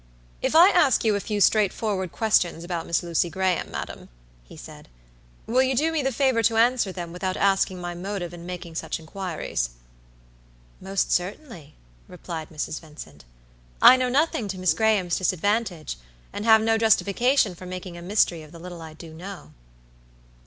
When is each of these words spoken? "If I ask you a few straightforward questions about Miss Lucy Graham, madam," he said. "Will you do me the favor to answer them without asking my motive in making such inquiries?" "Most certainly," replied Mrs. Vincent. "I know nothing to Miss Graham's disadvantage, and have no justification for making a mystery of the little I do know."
"If 0.41 0.55
I 0.55 0.69
ask 0.69 1.03
you 1.03 1.13
a 1.15 1.19
few 1.19 1.39
straightforward 1.39 2.11
questions 2.11 2.63
about 2.63 2.87
Miss 2.87 3.03
Lucy 3.03 3.29
Graham, 3.29 3.69
madam," 3.69 4.09
he 4.43 4.57
said. 4.57 4.89
"Will 5.45 5.61
you 5.61 5.75
do 5.75 5.91
me 5.91 6.01
the 6.01 6.11
favor 6.11 6.41
to 6.41 6.57
answer 6.57 6.91
them 6.91 7.13
without 7.13 7.37
asking 7.37 7.79
my 7.79 7.93
motive 7.93 8.33
in 8.33 8.43
making 8.47 8.73
such 8.73 8.99
inquiries?" 8.99 9.69
"Most 10.81 11.11
certainly," 11.11 11.75
replied 12.07 12.49
Mrs. 12.49 12.79
Vincent. 12.79 13.25
"I 13.79 13.95
know 13.95 14.09
nothing 14.09 14.47
to 14.47 14.57
Miss 14.57 14.73
Graham's 14.73 15.19
disadvantage, 15.19 15.97
and 16.33 16.45
have 16.45 16.63
no 16.63 16.79
justification 16.79 17.53
for 17.53 17.67
making 17.67 17.95
a 17.95 18.01
mystery 18.01 18.41
of 18.41 18.51
the 18.51 18.57
little 18.59 18.81
I 18.81 18.93
do 18.95 19.13
know." 19.13 19.53